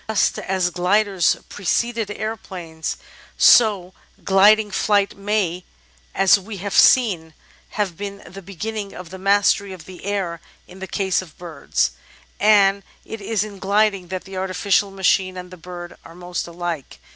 [0.09, 2.97] Just as gliders preceded aeroplanes,
[3.37, 3.93] so
[4.23, 5.63] gliding flight may,
[6.15, 7.35] as we have seen,
[7.77, 11.91] have been the beginning of the mastery of the air in the case of birds;
[12.39, 16.99] and it is in gliding that the artificial machine and the bird are most alike.